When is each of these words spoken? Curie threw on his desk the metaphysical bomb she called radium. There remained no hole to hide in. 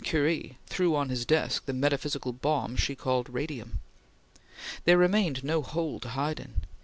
Curie 0.03 0.57
threw 0.65 0.95
on 0.95 1.09
his 1.09 1.27
desk 1.27 1.67
the 1.67 1.73
metaphysical 1.73 2.33
bomb 2.33 2.75
she 2.75 2.95
called 2.95 3.29
radium. 3.29 3.81
There 4.85 4.97
remained 4.97 5.43
no 5.43 5.61
hole 5.61 5.99
to 5.99 6.09
hide 6.09 6.39
in. 6.39 6.63